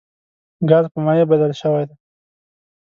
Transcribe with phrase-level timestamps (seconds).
[0.69, 1.95] ګاز په مایع بدل شوی دی.